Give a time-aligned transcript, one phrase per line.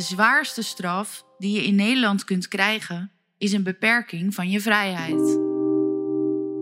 [0.00, 5.38] De zwaarste straf die je in Nederland kunt krijgen is een beperking van je vrijheid.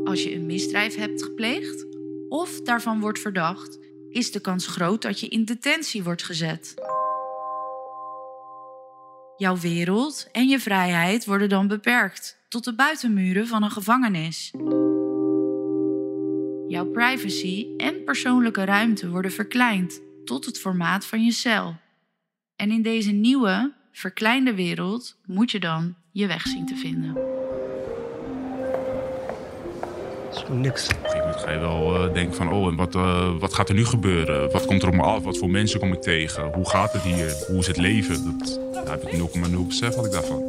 [0.04, 1.86] Als je een misdrijf hebt gepleegd
[2.28, 3.78] of daarvan wordt verdacht,
[4.10, 6.74] is de kans groot dat je in detentie wordt gezet.
[9.36, 14.50] Jouw wereld en je vrijheid worden dan beperkt tot de buitenmuren van een gevangenis.
[16.68, 21.76] Jouw privacy en persoonlijke ruimte worden verkleind tot het formaat van je cel.
[22.58, 27.14] En in deze nieuwe, verkleinde wereld moet je dan je weg zien te vinden.
[30.24, 30.88] Dat is gewoon niks.
[30.88, 33.54] Op een gegeven moment ga je wel uh, denken van, oh, en wat, uh, wat
[33.54, 34.52] gaat er nu gebeuren?
[34.52, 35.22] Wat komt er op me af?
[35.22, 36.52] Wat voor mensen kom ik tegen?
[36.54, 37.44] Hoe gaat het hier?
[37.46, 38.38] Hoe is het leven?
[38.38, 40.42] Dat, daar heb ik 0,0 besef had ik daarvan.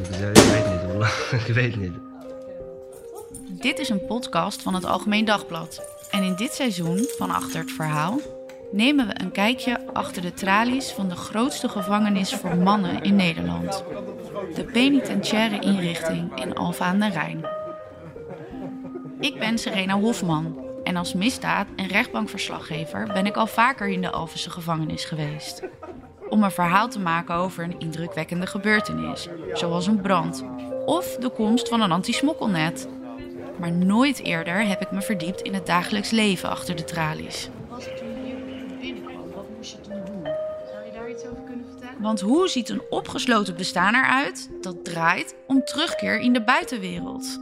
[0.00, 1.12] Ik weet niet, hoor.
[1.46, 1.94] ik weet niet.
[3.48, 5.82] Dit is een podcast van het Algemeen Dagblad.
[6.10, 8.20] En in dit seizoen van Achter het Verhaal
[8.72, 13.84] nemen we een kijkje achter de tralies van de grootste gevangenis voor mannen in Nederland.
[14.54, 17.44] De penitentiaire inrichting in Alfa aan de Rijn.
[19.20, 24.10] Ik ben Serena Hofman en als misdaad- en rechtbankverslaggever ben ik al vaker in de
[24.10, 25.62] Alphense gevangenis geweest.
[26.28, 30.44] Om een verhaal te maken over een indrukwekkende gebeurtenis, zoals een brand
[30.86, 32.88] of de komst van een antismokkelnet.
[33.58, 37.50] Maar nooit eerder heb ik me verdiept in het dagelijks leven achter de tralies.
[42.00, 47.40] Want hoe ziet een opgesloten bestaan eruit dat draait om terugkeer in de buitenwereld?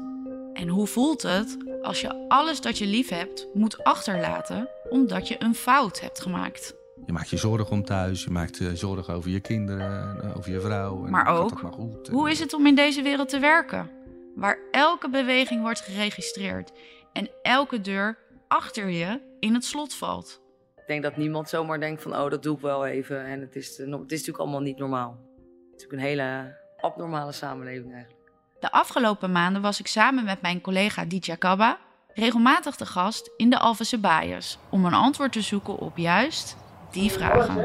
[0.53, 5.37] En hoe voelt het als je alles dat je lief hebt moet achterlaten omdat je
[5.39, 6.75] een fout hebt gemaakt?
[7.07, 10.51] Je maakt je zorgen om thuis, je maakt je zorgen over je kinderen, eh, over
[10.51, 11.05] je vrouw.
[11.05, 12.09] En Maar ook, maar goed?
[12.09, 13.91] Hoe is het om in deze wereld te werken?
[14.35, 16.73] Waar elke beweging wordt geregistreerd
[17.13, 18.19] en elke deur
[18.49, 20.41] achter je in het slot valt.
[20.89, 23.25] Ik denk dat niemand zomaar denkt van, oh, dat doe ik wel even.
[23.25, 25.11] En het is, eh, het is natuurlijk allemaal niet normaal.
[25.11, 28.23] Het is natuurlijk een hele abnormale samenleving eigenlijk.
[28.61, 31.05] De afgelopen maanden was ik samen met mijn collega
[31.39, 31.79] Kabba
[32.15, 36.57] regelmatig te gast in de Alphense Baaiers om een antwoord te zoeken op juist
[36.91, 37.57] die vragen.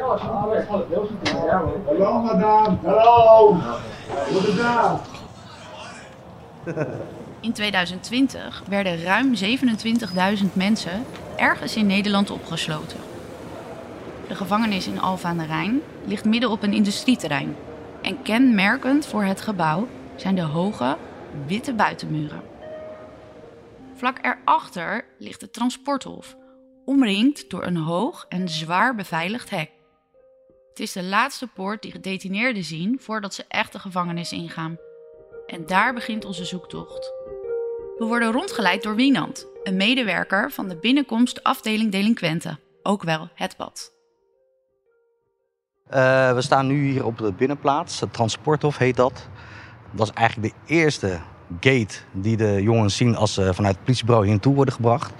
[7.39, 11.05] In 2020 werden ruim 27.000 mensen
[11.35, 13.11] ergens in Nederland opgesloten.
[14.33, 17.55] De gevangenis in Alphen aan de Rijn ligt midden op een industrieterrein.
[18.01, 20.97] En kenmerkend voor het gebouw zijn de hoge,
[21.47, 22.41] witte buitenmuren.
[23.95, 26.37] Vlak erachter ligt het transporthof,
[26.85, 29.71] omringd door een hoog en zwaar beveiligd hek.
[30.69, 34.77] Het is de laatste poort die gedetineerden zien voordat ze echt de gevangenis ingaan.
[35.47, 37.13] En daar begint onze zoektocht.
[37.97, 43.55] We worden rondgeleid door Wienand, een medewerker van de binnenkomst afdeling delinquenten, ook wel het
[43.57, 43.92] pad.
[45.93, 49.27] Eh, we staan nu hier op de binnenplaats, het transporthof heet dat.
[49.91, 51.19] Dat is eigenlijk de eerste
[51.59, 55.13] gate die de jongens zien als ze vanuit het politiebureau hier naartoe worden gebracht.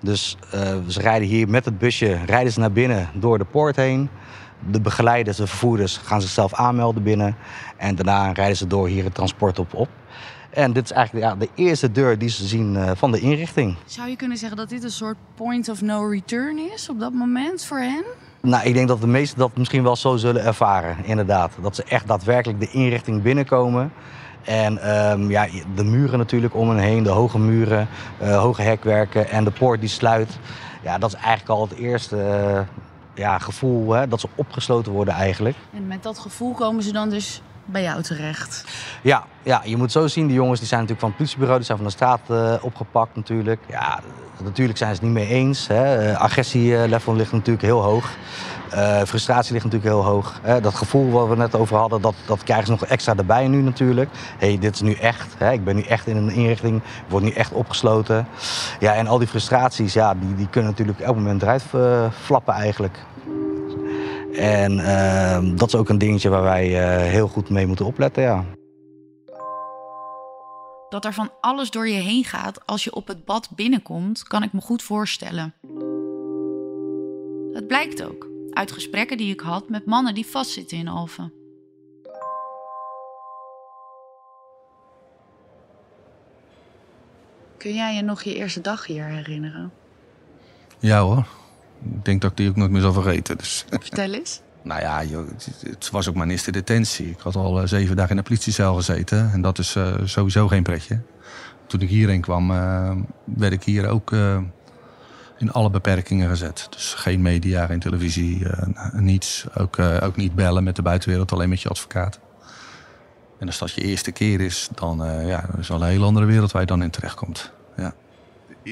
[0.00, 3.76] Dus eh, ze rijden hier met het busje rijden ze naar binnen door de poort
[3.76, 4.08] heen.
[4.70, 7.36] De begeleiders, de vervoerders gaan zichzelf aanmelden binnen.
[7.76, 9.88] En daarna rijden ze door hier het transporthop op.
[10.50, 13.76] En dit is eigenlijk ja, de eerste deur die ze zien eh, van de inrichting.
[13.84, 17.12] Zou je kunnen zeggen dat dit een soort point of no return is op dat
[17.12, 18.04] moment voor hen?
[18.40, 21.52] Nou, ik denk dat de meesten dat misschien wel zo zullen ervaren, inderdaad.
[21.62, 23.92] Dat ze echt daadwerkelijk de inrichting binnenkomen.
[24.44, 27.88] En ehm, ja, de muren natuurlijk om hen heen, de hoge muren,
[28.18, 30.38] eh, hoge hekwerken en de poort die sluit.
[30.82, 32.60] Ja, dat is eigenlijk al het eerste eh,
[33.14, 35.56] ja, gevoel, hè, dat ze opgesloten worden eigenlijk.
[35.74, 38.64] En met dat gevoel komen ze dan dus bij jou terecht.
[39.02, 41.66] Ja, ja, je moet zo zien, die jongens die zijn natuurlijk van het politiebureau, die
[41.66, 43.60] zijn van de straat eh, opgepakt natuurlijk.
[43.68, 44.00] Ja,
[44.42, 45.66] natuurlijk zijn ze het niet mee eens.
[45.66, 45.96] Hè.
[45.96, 48.10] Eh, Agressielevel ligt natuurlijk heel hoog.
[48.70, 50.40] Eh, frustratie ligt natuurlijk heel hoog.
[50.62, 53.62] Dat gevoel waar we net over hadden, dat, dat krijgen ze nog extra erbij nu
[53.62, 54.10] natuurlijk.
[54.38, 55.34] Hey, dit is nu echt.
[55.38, 55.52] Hè.
[55.52, 56.82] Ik ben nu echt in een inrichting.
[57.08, 58.26] Word nu echt opgesloten.
[58.80, 61.62] Ja, en al die frustraties, ja, die, die kunnen natuurlijk elk moment eruit
[62.22, 62.98] flappen eigenlijk.
[64.38, 68.22] En ehm, dat is ook een dingetje waar wij eh, heel goed mee moeten opletten,
[68.22, 68.44] ja.
[70.88, 74.42] Dat er van alles door je heen gaat als je op het bad binnenkomt, kan
[74.42, 75.54] ik me goed voorstellen.
[77.66, 81.32] blijkt ook uit gesprekken die ik had met mannen die vastzitten in Alphen.
[87.56, 89.72] Kun jij je nog je eerste dag hier herinneren?
[90.78, 91.37] Ja hoor.
[91.82, 93.38] Ik denk dat ik die ook nooit meer zal vergeten.
[93.38, 93.64] Dus.
[93.70, 94.40] Vertel eens.
[94.62, 95.28] nou ja, joh,
[95.62, 97.10] het, was ook mijn eerste detentie.
[97.10, 99.30] Ik had al eh, zeven dagen in de politiecel gezeten.
[99.32, 101.00] En dat is eh, sowieso geen pretje.
[101.66, 102.90] Toen ik hierheen kwam, eh,
[103.24, 104.12] werd ik hier ook
[105.38, 106.66] in alle beperkingen gezet.
[106.70, 108.46] Dus geen media, geen televisie,
[108.92, 109.46] niets.
[109.54, 112.20] Ook, ook niet bellen met de buitenwereld, alleen met je advocaat.
[113.38, 116.26] En als dat je eerste keer is, dan ja, dat is wel een heel andere
[116.26, 117.52] wereld waar je dan in terechtkomt.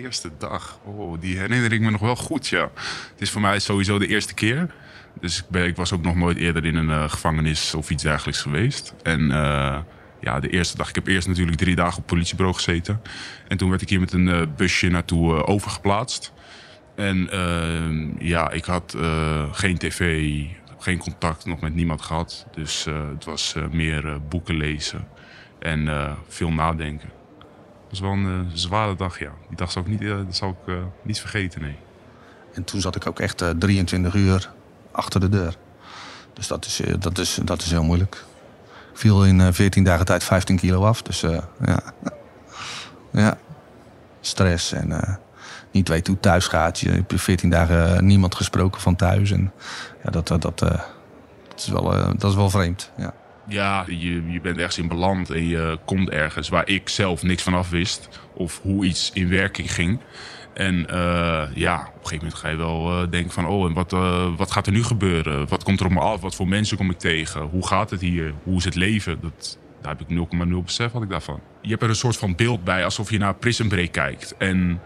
[0.03, 2.71] Eerste dag, oh, die herinner ik me nog wel goed, ja.
[3.11, 4.75] Het is voor mij sowieso de eerste keer.
[5.21, 8.41] Dus ik, ik was ook nog nooit eerder in een eh, gevangenis of iets dergelijks
[8.41, 8.95] geweest.
[9.03, 9.79] En eh,
[10.21, 13.01] ja, de eerste dag, ik heb eerst natuurlijk drie dagen op politiebureau gezeten.
[13.49, 16.33] En toen werd ik hier met een eh, busje naartoe overgeplaatst.
[16.97, 17.29] En
[18.19, 18.97] ja, ik had
[19.53, 20.41] geen tv,
[20.79, 22.47] geen contact nog met niemand gehad.
[22.55, 22.85] Dus
[23.15, 25.09] het was meer boeken lezen
[25.59, 25.89] en
[26.29, 27.16] veel nadenken.
[28.01, 29.31] Was wel een eh, zware dag, ja.
[29.49, 31.77] Die dag zal ik niet, eh, zal ik eh, niet vergeten, nee.
[32.55, 34.51] En toen zat ik ook echt eh, 23 uur
[34.93, 35.57] achter de deur.
[36.33, 38.25] Dus dat is, dat is, dat is heel moeilijk.
[38.93, 41.03] Ik viel in eh, 14 dagen tijd 15 kilo af.
[41.03, 41.49] Dus ja.
[43.11, 43.39] ja.
[44.21, 45.19] Stress en
[45.71, 46.81] niet weten hoe thuis gaat.
[46.81, 49.31] Je hebt 14 dagen niemand gesproken van thuis.
[49.31, 49.53] En
[50.05, 50.63] ja, dat, dat,
[51.57, 51.85] is, wel,
[52.17, 52.91] dat is wel vreemd.
[52.97, 53.15] Ja.
[53.49, 57.43] Ja, je, je bent ergens in beland en je komt ergens waar ik zelf niks
[57.43, 58.09] van af wist.
[58.35, 60.01] Of hoe iets in werking ging.
[60.57, 63.47] En eh, ja, op een gegeven moment ga je wel eh, denken van...
[63.47, 65.49] oh, en wat, eh, wat gaat er nu gebeuren?
[65.49, 66.21] Wat komt er op me af?
[66.21, 67.41] Wat voor mensen kom ik tegen?
[67.41, 68.35] Hoe gaat het hier?
[68.43, 69.19] Hoe is het leven?
[69.21, 71.41] Dat, daar heb ik 0,0 besef had ik daarvan.
[71.61, 74.35] Je hebt er een soort van beeld bij alsof je naar Prison Break kijkt.
[74.39, 74.81] En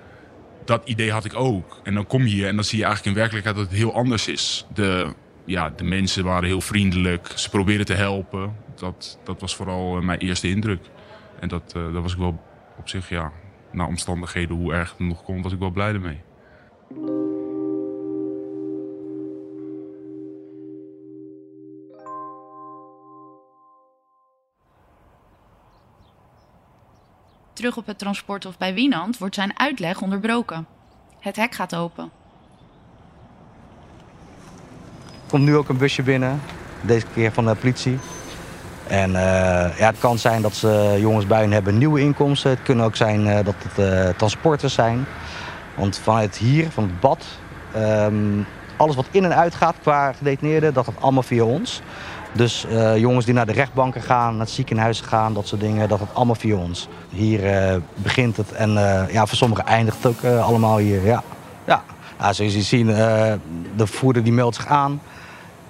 [0.64, 1.80] dat idee had ik ook.
[1.84, 3.94] En dan kom je hier en dan zie je eigenlijk in werkelijkheid dat het heel
[3.94, 4.66] anders is.
[4.74, 5.14] De,
[5.44, 7.32] ja, de mensen waren heel vriendelijk.
[7.34, 8.56] Ze probeerden te helpen.
[8.74, 10.90] Dat, dat was vooral eh, mijn eerste indruk.
[11.40, 12.44] En dat, eh, daar was ik wel
[12.78, 13.32] op zich, ja,
[13.72, 16.20] na omstandigheden hoe erg het nog kon, was ik wel blij ermee.
[27.52, 30.66] Terug op het transporthof bij Wienand wordt zijn uitleg onderbroken.
[31.20, 32.19] Het hek gaat open.
[35.30, 36.40] Komt nu ook een busje binnen.
[36.80, 37.98] Deze keer van de politie.
[38.86, 42.50] En eh, ja, het kan zijn dat ze jongens bij hun hebben nieuwe inkomsten.
[42.50, 45.06] Het kunnen ook zijn eh, dat het eh, transporters zijn.
[45.76, 47.24] Want vanuit hier, van het bad,
[47.72, 48.14] ehm,
[48.76, 51.82] alles wat in en uit gaat qua gedetineerden, dat gaat allemaal via ons.
[52.32, 55.88] Dus eh, jongens die naar de rechtbanken gaan, naar het ziekenhuis gaan, dat soort dingen,
[55.88, 56.88] dat gaat allemaal via ons.
[57.08, 61.04] Hier eh, begint het en eh, ja, voor sommigen eindigt het ook eh, allemaal hier.
[61.04, 61.22] Ja.
[61.64, 61.82] Ja.
[62.18, 63.32] Zoals je ziet, eh,
[63.76, 65.00] de voerder die meldt zich aan.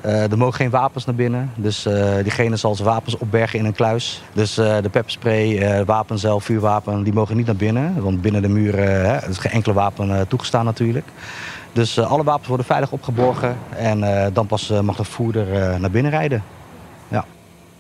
[0.00, 1.52] Eh, er mogen geen wapens naar binnen.
[1.56, 4.22] Dus eh, diegene zal zijn wapens opbergen in een kluis.
[4.32, 8.02] Dus eh, de pepperspray, wapen zelf, vuurwapen, die mogen niet naar binnen.
[8.02, 11.06] Want binnen de muren is geen enkele wapen toegestaan natuurlijk.
[11.72, 13.56] Dus alle wapens worden veilig opgeborgen.
[13.76, 16.42] En dan pas mag de voerder naar binnen rijden.
[17.08, 17.24] Ja.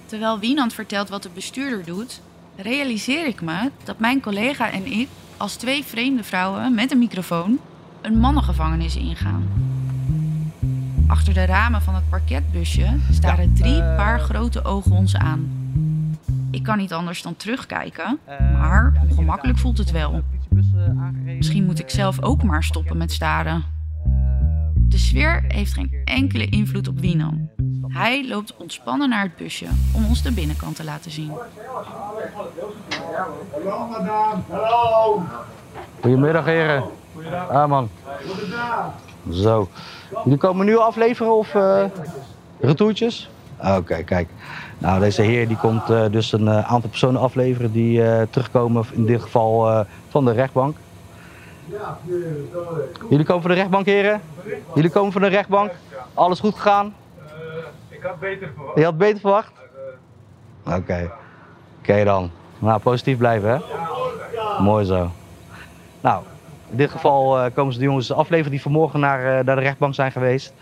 [0.06, 2.20] Terwijl Wienand vertelt wat de bestuurder doet,
[2.56, 7.58] realiseer ik me dat mijn collega en ik als twee vreemde vrouwen met een microfoon
[8.00, 9.48] een mannengevangenis ingaan.
[11.10, 15.50] Achter de ramen van het parketbusje staren drie paar grote ogen ons aan.
[16.50, 18.18] Ik kan niet anders dan terugkijken,
[18.52, 20.22] maar ongemakkelijk voelt het wel.
[21.24, 23.64] Misschien moet ik zelf ook maar stoppen met staren.
[24.74, 27.38] De sfeer heeft geen enkele invloed op Wienand.
[27.86, 31.32] Hij loopt ontspannen naar het busje om ons de binnenkant te laten zien.
[33.52, 34.42] Hallo madame.
[34.48, 35.22] Hallo.
[36.00, 36.84] Goedemiddag heren.
[37.48, 37.90] Ah man.
[39.32, 39.68] Zo.
[40.24, 41.84] Jullie komen nu afleveren of eh
[42.60, 43.30] retourtjes?
[43.76, 44.28] Oké, kijk.
[44.78, 49.06] Nou, deze heer die komt eh, dus een eh, aantal personen afleveren die terugkomen, in
[49.06, 50.76] dit geval van de rechtbank.
[53.08, 54.20] Jullie komen van de rechtbank, heren?
[54.74, 55.70] Jullie komen van de rechtbank?
[56.14, 56.94] Alles goed gegaan?
[57.88, 58.78] Ik had beter verwacht.
[58.78, 59.52] Je had beter verwacht?
[60.66, 61.12] Oké.
[61.80, 62.30] Oké dan.
[62.58, 63.58] Nou, positief blijven, hè?
[64.62, 65.10] Mooi zo.
[66.00, 66.22] Nou,
[66.70, 69.62] in dit geval eh, komen ze de jongens afleveren die vanmorgen naar, eh, naar de
[69.62, 70.52] rechtbank zijn geweest.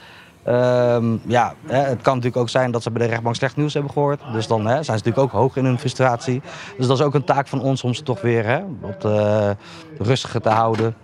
[0.43, 3.75] Ehm, ja, hè, het kan natuurlijk ook zijn dat ze bij de rechtbank slecht nieuws
[3.75, 4.21] hebben gehoord.
[4.33, 6.43] Dus dan hè, zijn ze natuurlijk ook hoog in hun frustratie.
[6.77, 9.57] Dus dat is ook een taak van ons om ze toch weer hè, op de
[9.99, 10.97] rustige te houden.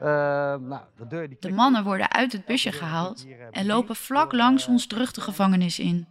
[0.00, 4.32] Ehm, nou, de deur die De mannen worden uit het busje gehaald en lopen vlak
[4.32, 6.06] langs ons terug de gevangenis in.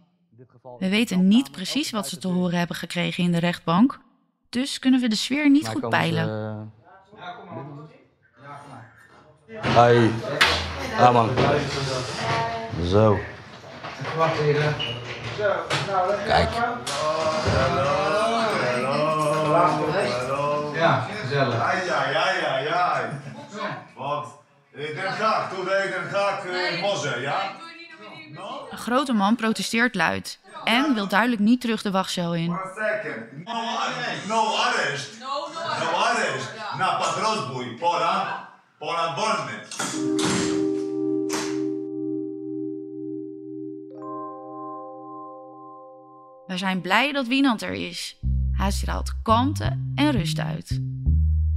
[0.78, 4.00] We weten niet precies wat ze te horen hebben gekregen in de rechtbank,
[4.48, 6.72] dus kunnen we de sfeer niet goed peilen.
[9.46, 10.12] Hoi.
[10.98, 11.30] Ja man.
[12.84, 13.18] Zo.
[16.26, 16.48] Kijk.
[20.74, 21.60] Ja, gezellig.
[21.60, 23.04] Ai, ai, ai, ai, ai.
[23.96, 24.26] Wat?
[24.74, 27.36] Eh, Den Haag, doe de Den Haag uh, Mosse, ja?
[28.70, 32.48] Een grote man protesteert luid en wil duidelijk niet terug de wachtcel in.
[32.48, 33.46] One second.
[33.46, 34.28] No, arrest.
[34.28, 35.10] No arrest.
[35.80, 36.48] No arrest.
[36.78, 37.76] Na patrosbój.
[37.78, 38.45] Pora.
[38.78, 39.62] Wolny.
[46.46, 48.18] We zijn blij dat Wienand er is.
[48.52, 50.80] Hij straalt kalmte en rust uit.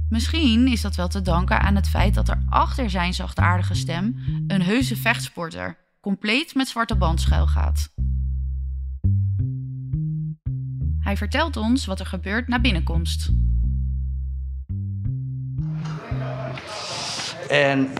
[0.08, 4.16] Misschien is dat wel te danken aan het feit dat er achter zijn zachtaardige stem
[4.46, 7.92] een heuse vechtsporter, compleet met zwarte band schuilgaat.
[11.00, 13.30] Hij vertelt ons wat er gebeurt na binnenkomst.
[17.50, 17.92] En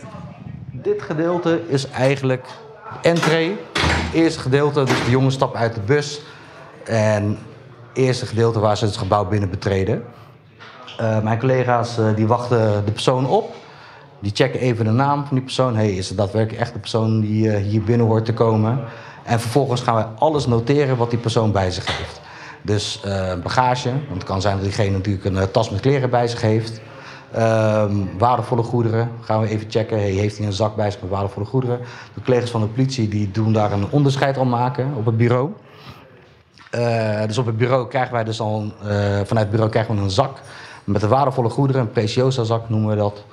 [0.71, 2.45] dit gedeelte is eigenlijk
[3.01, 3.57] entree.
[4.13, 6.21] Eerste gedeelte, dus de jongens stappen uit de bus.
[6.83, 7.37] En het
[7.97, 10.03] eerste gedeelte waar ze het gebouw binnen betreden.
[11.01, 13.55] Uh, mijn collega's uh, die wachten de persoon op.
[14.19, 15.75] Die checken even de naam van die persoon.
[15.75, 18.79] Hey, is het daadwerkelijk echt de persoon die uh, hier binnen hoort te komen?
[19.23, 22.21] En vervolgens gaan wij alles noteren wat die persoon bij zich heeft.
[22.61, 23.01] Dus
[23.43, 26.81] bagage, want het kan zijn dat diegene natuurlijk een tas met kleren bij zich heeft.
[27.33, 29.97] Ehm, waardevolle goederen gaan we even checken.
[29.97, 31.79] Heeft hij een zak bij zich met waardevolle goederen?
[32.13, 35.49] De collega's van de politie die doen daar een onderscheid al maken op het bureau.
[36.75, 38.89] Uh, dus op het bureau krijgen wij dus al, uh,
[39.23, 40.39] vanuit het bureau krijgen we een zak
[40.83, 43.23] met de waardevolle goederen, een preciosa zak noemen we dat.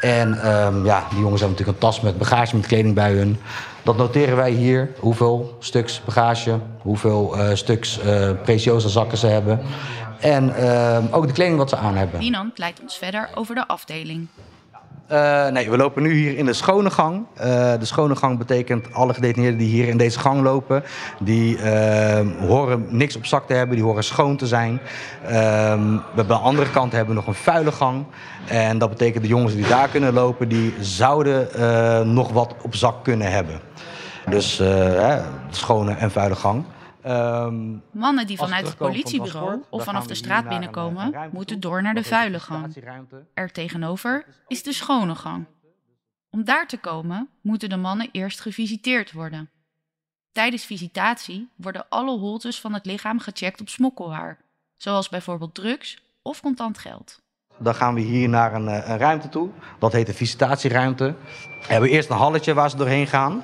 [0.00, 3.40] En um, ja, die jongens hebben natuurlijk een tas met bagage, met kleding bij hun.
[3.82, 8.00] Dat noteren wij hier, hoeveel stuks bagage, hoeveel uh, stuks
[8.42, 9.60] preciosa zakken ze hebben.
[10.20, 12.20] En ehm, ook de kleding wat ze aan hebben.
[12.20, 14.28] Wienand leidt ons verder over de afdeling.
[15.12, 17.26] Uh, nee, we lopen nu hier in de schone gang.
[17.38, 17.44] Uh,
[17.78, 20.84] de schone gang betekent alle gedetineerden die hier in deze gang lopen,
[21.18, 24.80] die uh, horen niks op zak te hebben, die horen schoon te zijn.
[25.26, 28.04] Ehm, we hebben aan de andere kant hebben we nog een vuile gang.
[28.46, 32.74] En dat betekent de jongens die daar kunnen lopen, die zouden eh, nog wat op
[32.74, 33.60] zak kunnen hebben.
[34.30, 35.20] Dus hè,
[35.50, 36.64] schone en vuile gang.
[37.06, 42.04] Um, Mannen die vanuit het politiebureau of vanaf de straat binnenkomen, moeten door naar de
[42.04, 42.74] vuile gang.
[43.34, 45.46] Er tegenover is de schone gang.
[46.30, 49.50] Om daar te komen, moeten de mannen eerst gevisiteerd worden.
[50.32, 54.38] Tijdens visitatie worden alle holtes van het lichaam gecheckt op smokkelwaar,
[54.76, 57.20] zoals bijvoorbeeld drugs of contant geld.
[57.58, 59.50] Dan gaan we hier naar een, een ruimte toe.
[59.78, 61.14] Dat heet de visitatieruimte.
[61.60, 63.42] We hebben eerst een halletje waar ze doorheen gaan.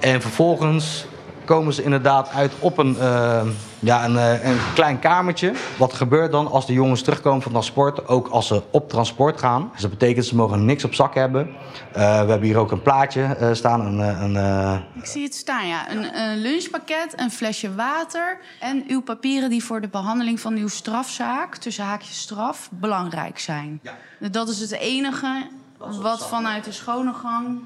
[0.00, 1.06] En vervolgens
[1.44, 3.42] komen ze inderdaad uit op een, uh,
[3.78, 5.52] ja, een, uh, een klein kamertje.
[5.78, 9.70] Wat gebeurt dan als de jongens terugkomen van transport, ook als ze op transport gaan?
[9.72, 11.48] Dus dat betekent ze mogen niks op zak hebben.
[11.48, 13.80] Uh, we hebben hier ook een plaatje staan.
[13.80, 15.90] Een, een, Ik zie het staan, ja.
[15.90, 20.68] Een, een, lunchpakket, een flesje water en uw papieren die voor de behandeling van uw
[20.68, 23.80] strafzaak, tussen haakjes straf, belangrijk zijn.
[23.82, 24.28] Ja.
[24.30, 25.46] Dat is het enige
[25.78, 27.60] wat vanuit de schone gang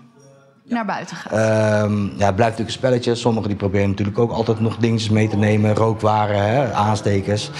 [0.68, 1.32] naar buiten gaat.
[1.82, 3.14] Um, ja, het blijft natuurlijk een spelletje.
[3.14, 5.74] Sommigen die proberen natuurlijk ook altijd nog dingetjes mee te nemen.
[5.74, 7.50] Rookwaren, hè, aanstekers.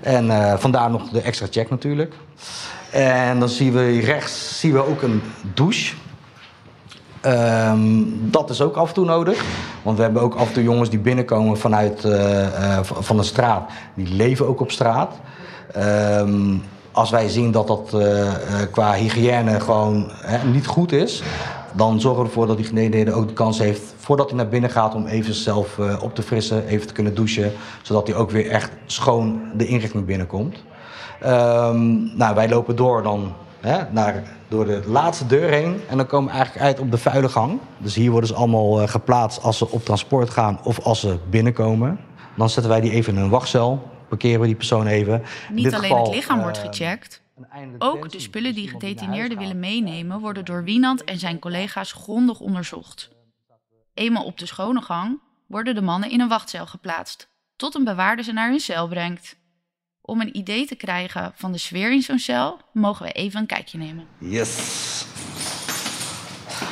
[0.00, 2.14] En uh, vandaar nog de extra check natuurlijk.
[2.90, 5.22] En dan zien we rechts zien we ook een
[5.54, 5.94] douche.
[7.26, 9.44] Um, dat is ook af en toe nodig.
[9.82, 13.22] Want we hebben ook af en toe jongens die binnenkomen vanuit uh, uh, van de
[13.22, 13.70] straat.
[13.94, 15.14] Die leven ook op straat.
[15.76, 18.32] Um, als wij zien dat dat uh,
[18.70, 21.22] qua hygiëne gewoon hè, niet goed is,
[21.76, 24.70] dan zorgen we ervoor dat die gedetineerde ook de kans heeft, voordat hij naar binnen
[24.70, 27.52] gaat, om even zichzelf uh, op te frissen, even te kunnen douchen,
[27.82, 30.56] zodat hij ook weer echt schoon de inrichting binnenkomt.
[31.24, 36.06] Um, nou, wij lopen door dan hè, naar, door de laatste deur heen en dan
[36.06, 37.58] komen we eigenlijk uit op de vuile gang.
[37.78, 41.18] Dus hier worden ze allemaal uh, geplaatst als ze op transport gaan of als ze
[41.30, 41.98] binnenkomen.
[42.36, 45.22] Dan zetten wij die even in een wachtcel, parkeren we die persoon even.
[45.52, 47.24] Niet alleen geval, het lichaam wordt gecheckt.
[47.78, 53.10] Ook de spullen die gedetineerden willen meenemen worden door Wienand en zijn collega's grondig onderzocht.
[53.94, 58.24] Eenmaal op de schone gang worden de mannen in een wachtcel geplaatst, tot een bewaarder
[58.24, 59.36] ze naar hun cel brengt.
[60.00, 63.46] Om een idee te krijgen van de sfeer in zo'n cel, mogen we even een
[63.46, 64.06] kijkje nemen.
[64.18, 65.04] Yes.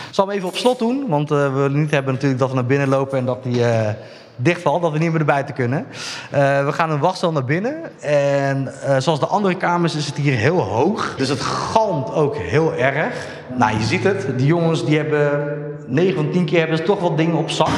[0.09, 2.49] Ik zal hem even op slot doen, want uh, we willen niet hebben natuurlijk dat
[2.49, 3.90] we naar binnen lopen en dat die uh,
[4.37, 5.87] dichtvalt, dat we niet meer naar buiten kunnen.
[6.35, 10.33] Uh, we gaan een wachtcel naar binnen en zoals de andere kamers is het hier
[10.33, 11.14] heel hoog.
[11.17, 13.26] Dus het galmt ook heel erg.
[13.57, 17.00] Nou, je ziet het, die jongens die hebben 9 van 10 keer hebben ze toch
[17.00, 17.69] wat dingen op zak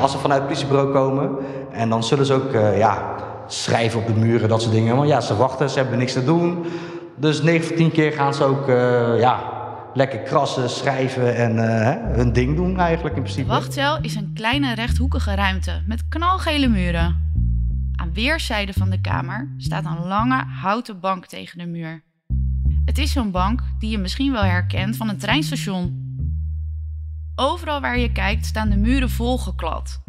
[0.00, 1.30] als ze vanuit het politiebureau komen.
[1.72, 3.14] En dan zullen ze ook, ja,
[3.46, 4.96] schrijven op de muren, dat soort dingen.
[4.96, 6.64] Want ja, ze wachten, ze hebben niks te doen.
[7.14, 8.66] Dus 9 van 10 keer gaan ze ook,
[9.18, 9.55] ja,
[9.96, 13.48] lekker krassen, schrijven en eh, hun ding doen eigenlijk in principe.
[13.48, 17.24] wachtcel is een kleine rechthoekige ruimte met knalgele muren.
[17.94, 22.02] Aan weerszijden van de kamer staat een lange houten bank tegen de muur.
[22.84, 26.04] Het is zo'n bank die je misschien wel herkent van een treinstation.
[27.34, 30.02] Overal waar je kijkt staan de muren volgeklad.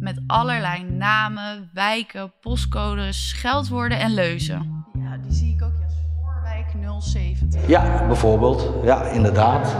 [0.00, 4.75] Met allerlei namen, wijken, postcodes, scheldwoorden en leuzen.
[7.00, 7.60] 070.
[7.66, 8.70] Ja, bijvoorbeeld.
[8.84, 9.74] Ja, inderdaad.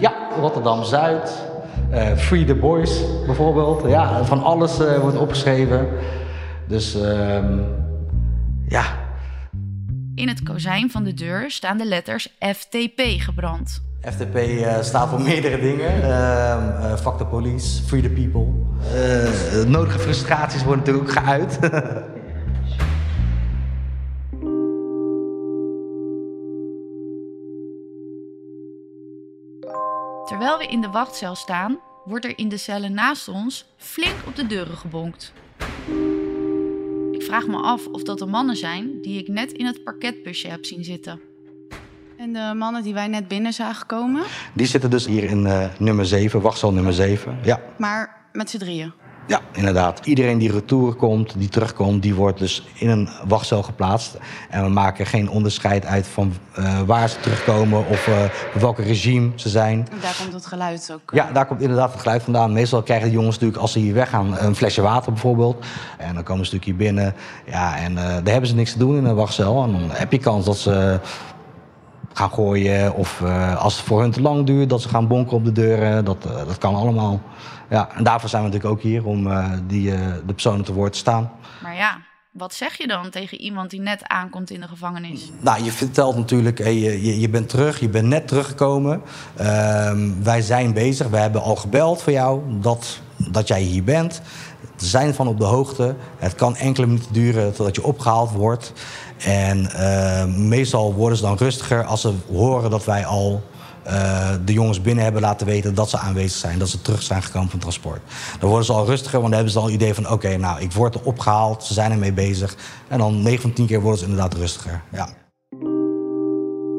[0.00, 1.48] Ja, Rotterdam-Zuid.
[1.90, 3.82] eh, Free the Boys bijvoorbeeld.
[3.88, 5.88] Ja, van alles eh, wordt opgeschreven.
[6.68, 7.58] Dus ehm,
[8.68, 8.82] ja,
[10.14, 13.82] In het kozijn van de deur staan de letters FTP gebrand.
[14.00, 16.02] FTP eh, staat voor meerdere dingen.
[16.02, 18.46] Ehm eh, fuck the police, free the people.
[18.94, 21.58] Eh, nodige frustraties worden natuurlijk ook geuit.
[30.40, 34.36] Terwijl we in de wachtcel staan, wordt er in de cellen naast ons flink op
[34.36, 35.32] de deuren gebonkt.
[37.12, 40.48] Ik vraag me af of dat de mannen zijn die ik net in het parketbusje
[40.48, 41.20] heb zien zitten.
[42.18, 44.22] En de mannen die wij net binnen zagen komen,
[44.54, 47.38] Die zitten dus hier in eh, nummer 7, wachtzaal nummer 7.
[47.42, 48.92] Ja, maar met z'n drieën.
[49.30, 50.06] Ja, inderdaad.
[50.06, 54.18] Iedereen die retour komt, die terugkomt, die wordt dus in een wachtcel geplaatst.
[54.48, 58.14] En we maken geen onderscheid uit van eh, waar ze terugkomen of eh,
[58.60, 59.86] welke regime ze zijn.
[59.90, 61.10] En daar komt het geluid ook.
[61.14, 62.52] Ja, daar komt inderdaad het geluid vandaan.
[62.52, 65.64] Meestal krijgen de jongens natuurlijk, als ze hier weggaan, een flesje water bijvoorbeeld.
[65.98, 67.14] En dan komen ze natuurlijk hier binnen.
[67.46, 69.62] Ja, en eh, daar hebben ze niks te doen in een wachtcel.
[69.62, 71.00] En dan heb je kans dat ze
[72.12, 72.94] gaan gooien.
[72.94, 75.52] Of eh, als het voor hun te lang duurt, dat ze gaan bonken op de
[75.52, 76.04] deuren.
[76.04, 77.20] Dat, eh, dat kan allemaal.
[77.70, 80.72] Ja, en daarvoor zijn we natuurlijk ook hier, om eh, die, eh, de personen te
[80.72, 81.30] woord te staan.
[81.62, 81.98] Maar ja,
[82.30, 85.30] wat zeg je dan tegen iemand die net aankomt in de gevangenis?
[85.40, 89.02] Nou, je vertelt natuurlijk, hey, je, je- je bent terug, je bent net teruggekomen.
[89.36, 94.22] Ehm, wij zijn bezig, we hebben al gebeld voor jou dat, dat jij hier bent.
[94.76, 95.94] We zijn van op de hoogte.
[96.18, 98.72] Het kan enkele minuten duren totdat je opgehaald wordt.
[99.24, 103.42] En ehm, meestal worden ze dan rustiger als ze horen dat wij al
[103.82, 107.22] eh, de jongens binnen hebben laten weten dat ze aanwezig zijn, dat ze terug zijn
[107.22, 108.00] gekomen van transport.
[108.38, 110.60] Dan worden ze al rustiger, want dan hebben ze al het idee van: oké, nou,
[110.60, 112.56] ik word er opgehaald, ze zijn ermee bezig.
[112.88, 114.82] En dan 9 van 10 keer worden ze inderdaad rustiger.
[114.92, 115.08] Ja.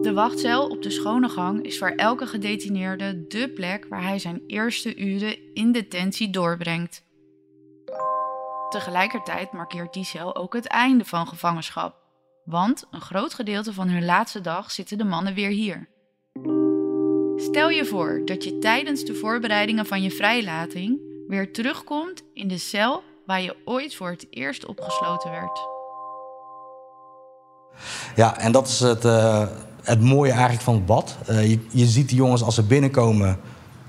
[0.02, 4.42] De wachtcel op de schone gang is voor elke gedetineerde dé plek waar hij zijn
[4.48, 7.04] eerste uren in detentie doorbrengt.
[8.70, 12.01] Tegelijkertijd markeert die cel ook het einde van gevangenschap.
[12.46, 15.90] Want een groot gedeelte van hun laatste dag zitten de mannen weer hier.
[17.36, 22.58] Stel je voor dat je tijdens de voorbereidingen van je vrijlating weer terugkomt in de
[22.58, 25.60] cel waar je ooit voor het eerst opgesloten werd.
[28.16, 29.48] Ja, en dat is het, eh,
[29.84, 31.18] het mooie eigenlijk van het bad.
[31.26, 33.40] Eh, je, je ziet die jongens als ze binnenkomen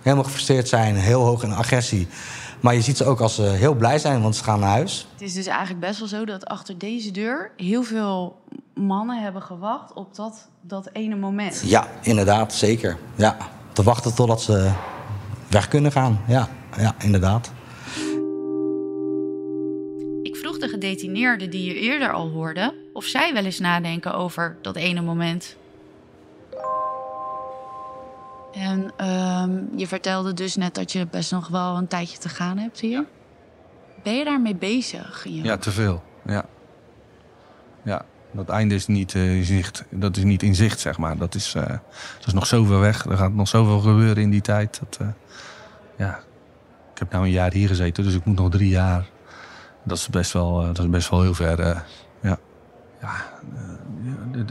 [0.03, 2.09] helemaal gefrustreerd zijn, heel hoog in agressie.
[2.63, 5.07] Maar je ziet ze ook als ze heel blij zijn, want ze gaan naar huis.
[5.13, 8.37] Het is dus eigenlijk best wel zo dat achter deze deur heel veel
[8.75, 11.63] mannen hebben gewacht op dat, dat ene moment.
[11.65, 12.99] Ja, inderdaad, zeker.
[13.15, 13.37] Ja,
[13.73, 14.73] te wachten totdat ze
[15.49, 16.21] weg kunnen gaan.
[16.27, 17.53] Ja, ja inderdaad.
[20.23, 24.57] Ik vroeg de gedetineerden die je eerder al hoorde of zij wel eens nadenken over
[24.63, 25.57] dat ene moment.
[28.53, 32.59] En ehm, je vertelde dus net dat je best nog wel een tijdje te gaan
[32.59, 33.05] hebt hier.
[34.03, 35.27] Ben je daarmee bezig?
[35.29, 36.03] Ja, te veel.
[36.25, 36.45] Ja.
[37.85, 41.17] Ja, dat einde is niet, eh, in zicht, dat is niet in zicht, zeg maar.
[41.17, 41.69] Dat is, eh,
[42.19, 43.05] dat is nog zoveel weg.
[43.05, 44.79] Er gaat nog zoveel gebeuren in die tijd.
[44.79, 45.07] Dat, eh,
[45.97, 46.21] ja.
[46.93, 49.07] Ik heb nou een jaar hier gezeten, dus ik moet nog drie jaar.
[49.85, 51.85] Dat is best wel, dat is best wel heel ver.
[52.21, 52.39] ja.
[53.01, 53.41] Ja,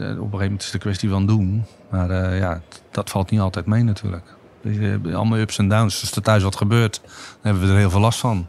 [0.00, 1.64] een gegeven moment is het een kwestie van doen.
[1.90, 4.34] Maar eh, ja, dat valt niet altijd mee natuurlijk.
[4.62, 6.00] Dus, eh, allemaal ups en downs.
[6.00, 8.46] Als er thuis wat gebeurt, dan hebben we er heel veel last van.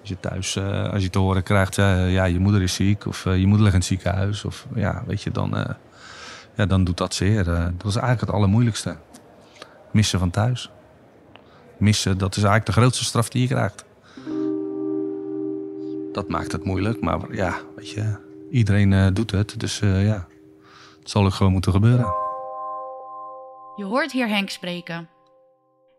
[0.00, 3.06] Als je thuis, eh, als je te horen krijgt, eh, ja, je moeder is ziek
[3.06, 4.44] of eh, je moeder ligt in het ziekenhuis.
[4.44, 5.74] Of ja, weet je, dan, eh,
[6.56, 7.52] ja, dan doet dat zeer.
[7.52, 8.96] Eh, dat is eigenlijk het allermoeilijkste.
[9.92, 10.70] Missen van thuis.
[11.78, 13.84] Missen, dat is eigenlijk de grootste straf die je krijgt.
[16.12, 18.16] Dat maakt het moeilijk, maar ja, weet je,
[18.50, 19.60] iedereen eh, doet het.
[19.60, 20.26] Dus eh, ja,
[21.02, 22.06] het zal ook gewoon moeten gebeuren.
[23.76, 25.08] Je hoort hier Henk spreken.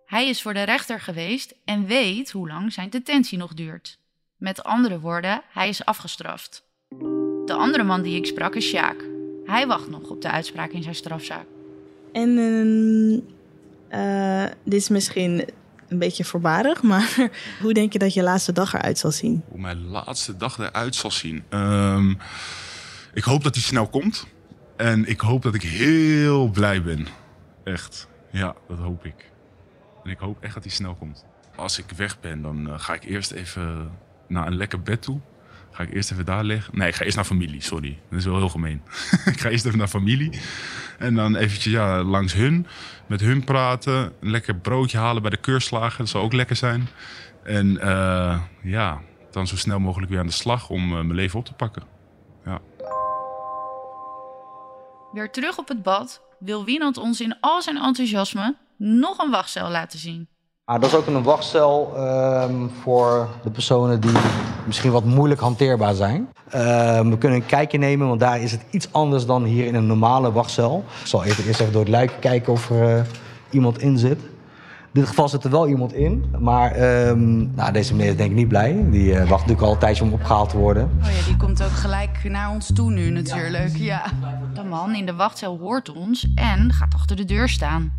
[0.05, 3.99] Hij is voor de rechter geweest en weet hoe lang zijn detentie nog duurt.
[4.37, 6.63] Met andere woorden, hij is afgestraft.
[7.45, 9.05] De andere man die ik sprak is Sjaak.
[9.45, 11.45] Hij wacht nog op de uitspraak in zijn strafzaak.
[12.11, 13.19] En ehm,
[13.99, 15.45] eh, dit is misschien
[15.89, 17.29] een beetje voorbarig, maar
[17.61, 19.43] hoe denk je dat je laatste dag eruit zal zien?
[19.49, 21.43] Hoe mijn laatste dag eruit zal zien.
[21.49, 22.13] Ehm,
[23.13, 24.25] ik hoop dat hij snel komt.
[24.77, 27.07] En ik hoop dat ik heel blij ben.
[27.63, 28.07] Echt.
[28.31, 29.31] Ja, dat hoop ik.
[30.03, 31.25] En ik hoop echt dat hij snel komt.
[31.55, 33.91] Als ik weg ben, dan eh, ga ik eerst even
[34.27, 35.19] naar een lekker bed toe.
[35.71, 36.77] Ga ik eerst even daar liggen.
[36.77, 37.99] Nee, ik ga eerst naar familie, sorry.
[38.09, 38.81] Dat is wel heel gemeen.
[39.33, 40.39] ik ga eerst even naar familie.
[40.99, 42.67] En dan eventjes ja, langs hun.
[43.07, 44.13] Met hun praten.
[44.19, 45.97] Een lekker broodje halen bij de keurslager.
[45.97, 46.87] Dat zou ook lekker zijn.
[47.43, 51.39] En eh, ja, dan zo snel mogelijk weer aan de slag om eh, mijn leven
[51.39, 51.92] op te pakken.
[55.13, 59.69] Weer terug op het bad wil Wienand ons in al zijn enthousiasme nog een wachtcel
[59.69, 60.27] laten zien.
[60.65, 64.11] Ah, dat is ook een wachtcel ehm, voor de personen die
[64.65, 66.29] misschien wat moeilijk hanteerbaar zijn.
[66.49, 69.75] Ehm, we kunnen een kijkje nemen, want daar is het iets anders dan hier in
[69.75, 70.83] een normale wachtcel.
[71.01, 73.03] Ik zal even eerst even door het luik kijken of er eh,
[73.49, 74.19] iemand in zit.
[74.93, 78.29] In dit geval zit er wel iemand in, maar ehm, nou, deze meneer is denk
[78.29, 78.85] ik niet blij.
[78.89, 80.91] Die eh, wacht natuurlijk al een tijdje om opgehaald te worden.
[81.01, 83.77] Oh ja, die komt ook gelijk naar ons toe nu natuurlijk.
[83.77, 84.03] Ja.
[84.53, 87.93] De man in de wachtcel hoort ons en gaat achter de deur staan.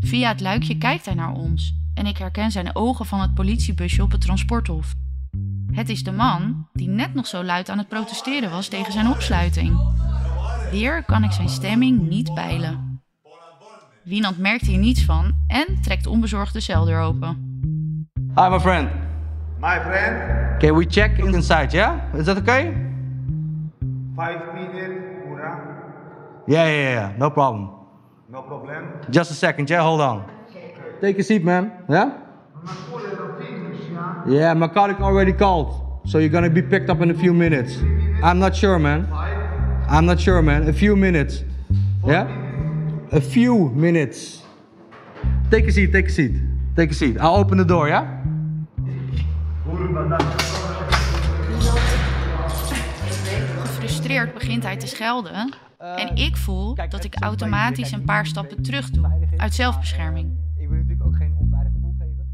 [0.00, 4.02] Via het luikje kijkt hij naar ons en ik herken zijn ogen van het politiebusje
[4.02, 4.94] op het transporthof.
[5.72, 9.08] Het is de man die net nog zo luid aan het protesteren was tegen zijn
[9.08, 9.80] opsluiting.
[10.70, 12.85] Weer kan ik zijn stemming niet peilen.
[14.06, 17.36] Wienand merkt hier niets van en trekt onbezorgd de celdeur open.
[18.34, 18.88] Hi, my friend.
[19.60, 20.16] My friend,
[20.58, 22.14] Can we check inside, yeah?
[22.14, 22.72] Is that okay?
[24.16, 25.58] five minutes, Pura.
[26.46, 27.18] Yeah, yeah, yeah.
[27.18, 27.70] No problem.
[28.28, 28.84] No problem.
[29.10, 29.82] Just a second, yeah?
[29.82, 30.22] Hold on.
[31.00, 31.70] Take a seat, man.
[31.88, 32.10] Yeah?
[34.26, 36.00] Yeah, my colleague already called.
[36.04, 37.76] So you're gonna be picked up in a few minutes.
[38.22, 39.06] I'm not sure, man.
[39.88, 40.68] I'm not sure, man.
[40.68, 41.42] A few minutes.
[42.06, 42.45] Yeah?
[43.12, 44.42] A few minutes.
[45.48, 46.32] Take a seat, take a seat.
[46.74, 47.16] Take a seat.
[47.20, 48.24] I'll open the door, yeah?
[53.62, 58.90] Gefrustreerd begint hij te schelden en ik voel dat ik automatisch een paar stappen terug
[58.90, 60.38] doe, uit zelfbescherming.
[60.56, 62.28] Ik wil natuurlijk ook geen onveilig gevoel geven.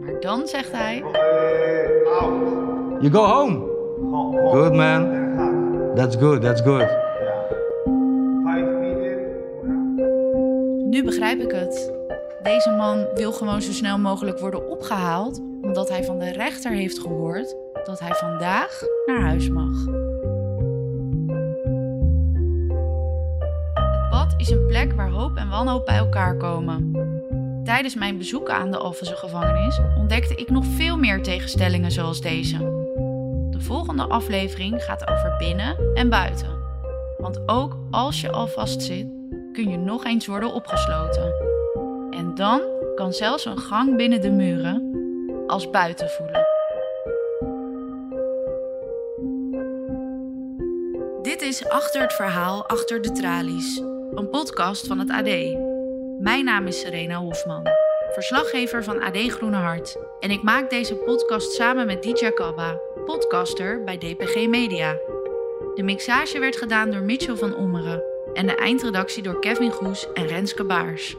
[0.00, 0.98] Maar dan zegt hij:
[3.00, 3.71] You go home.
[4.12, 5.94] Good, man.
[5.94, 6.86] That's good, that's good.
[10.90, 11.92] Nu begrijp ik het.
[12.42, 16.98] Deze man wil gewoon zo snel mogelijk worden opgehaald, omdat hij van de rechter heeft
[16.98, 19.84] gehoord dat hij vandaag naar huis mag.
[23.74, 26.90] Het bad is een plek waar hoop en wanhoop bij elkaar komen.
[27.64, 32.81] Tijdens mijn bezoeken aan de Alphense gevangenis ontdekte ik nog veel meer tegenstellingen zoals deze.
[33.62, 36.48] De volgende aflevering gaat over binnen en buiten.
[37.18, 39.06] Want ook als je al vastzit,
[39.52, 41.34] kun je nog eens worden opgesloten.
[42.10, 42.60] En dan
[42.94, 44.90] kan zelfs een gang binnen de muren
[45.46, 46.46] als buiten voelen.
[51.22, 53.82] Dit is Achter het Verhaal Achter de Tralies,
[54.14, 55.56] een podcast van het AD.
[56.18, 57.68] Mijn naam is Serena Hofman,
[58.10, 59.96] verslaggever van AD Groene Hart.
[60.20, 64.92] En ik maak deze podcast samen met DJ Kabba, podcaster bij DPG Media.
[65.74, 68.02] De mixage werd gedaan door Mitchell van Ommeren
[68.34, 71.16] en de eindredactie door Kevin Goes en Renske Baars.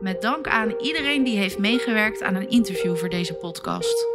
[0.00, 4.06] Met dank aan iedereen die heeft meegewerkt aan een interview voor deze podcast.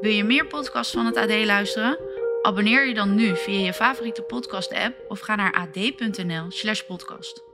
[0.00, 1.98] Wil je meer podcasts van het AD luisteren?
[2.42, 7.53] Abonneer je dan nu via je favoriete podcast-app of ga naar ad.nl/slash podcast.